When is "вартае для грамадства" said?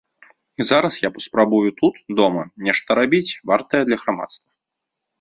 3.53-4.49